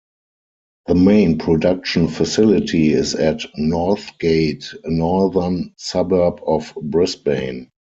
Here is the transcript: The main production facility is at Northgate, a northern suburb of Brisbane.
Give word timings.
The 0.87 0.95
main 0.95 1.37
production 1.37 2.07
facility 2.07 2.89
is 2.91 3.13
at 3.13 3.41
Northgate, 3.55 4.65
a 4.83 4.89
northern 4.89 5.75
suburb 5.77 6.41
of 6.43 6.73
Brisbane. 6.81 7.69